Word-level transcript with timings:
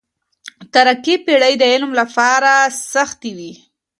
تاريکي 0.73 1.15
پېړۍ 1.25 1.53
د 1.57 1.63
علم 1.73 1.91
لپاره 1.99 2.51
سختې 2.93 3.31
وې. 3.37 3.51